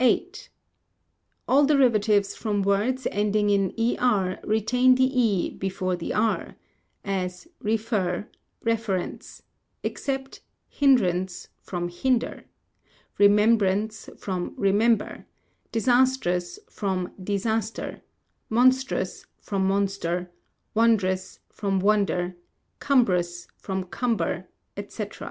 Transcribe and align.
viii. 0.00 0.34
All 1.46 1.64
derivatives 1.64 2.34
from 2.34 2.62
words 2.62 3.06
ending 3.12 3.50
in 3.50 3.72
er 4.02 4.40
retain 4.42 4.96
the 4.96 5.04
e 5.16 5.48
before 5.50 5.94
the 5.94 6.12
r; 6.12 6.56
as, 7.04 7.46
refer, 7.60 8.28
reference; 8.64 9.44
except 9.84 10.40
hindrance, 10.68 11.46
from 11.60 11.88
hinder; 11.88 12.46
remembrance 13.16 14.10
from 14.18 14.54
remember; 14.56 15.24
disastrous 15.70 16.58
from 16.68 17.12
disaster; 17.22 18.02
monstrous 18.50 19.24
from 19.38 19.64
monster; 19.68 20.32
wondrous 20.74 21.38
from 21.48 21.78
wonder; 21.78 22.34
cumbrous 22.80 23.46
from 23.56 23.84
cumber, 23.84 24.48
&c. 24.76 25.00
ix. 25.04 25.22